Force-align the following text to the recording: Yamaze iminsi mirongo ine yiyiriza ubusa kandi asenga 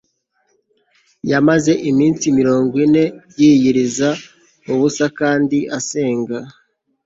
Yamaze 1.31 1.71
iminsi 1.89 2.25
mirongo 2.39 2.73
ine 2.85 3.03
yiyiriza 3.39 4.09
ubusa 4.71 5.05
kandi 5.19 5.57
asenga 5.77 6.37